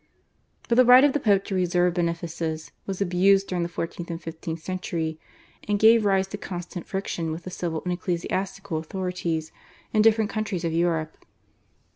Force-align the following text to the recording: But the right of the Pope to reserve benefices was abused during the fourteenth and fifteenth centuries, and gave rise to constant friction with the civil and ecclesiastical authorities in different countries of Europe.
But 0.67 0.77
the 0.77 0.83
right 0.83 1.03
of 1.03 1.13
the 1.13 1.19
Pope 1.19 1.43
to 1.45 1.53
reserve 1.53 1.93
benefices 1.93 2.71
was 2.87 3.01
abused 3.01 3.47
during 3.47 3.61
the 3.61 3.69
fourteenth 3.69 4.09
and 4.09 4.19
fifteenth 4.19 4.59
centuries, 4.63 5.17
and 5.67 5.77
gave 5.77 6.05
rise 6.05 6.25
to 6.29 6.39
constant 6.39 6.87
friction 6.87 7.31
with 7.31 7.43
the 7.43 7.51
civil 7.51 7.83
and 7.83 7.93
ecclesiastical 7.93 8.79
authorities 8.79 9.51
in 9.93 10.01
different 10.01 10.31
countries 10.31 10.65
of 10.65 10.73
Europe. 10.73 11.23